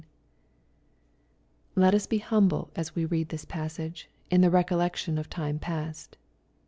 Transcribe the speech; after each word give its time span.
Let 1.75 1.93
us 1.93 2.07
be 2.07 2.17
humble 2.17 2.71
as 2.75 2.95
we 2.95 3.05
read 3.05 3.29
this 3.29 3.45
passage, 3.45 4.09
in 4.31 4.41
the 4.41 4.49
recollection 4.49 5.19
of 5.19 5.29
time 5.29 5.59
past. 5.59 6.17